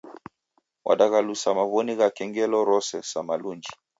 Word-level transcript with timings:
Wadaghalusa 0.87 1.49
maw'oni 1.57 1.93
ghake 1.99 2.23
ngelo 2.29 2.57
rose 2.69 2.97
sa 3.09 3.19
malunji 3.27 3.71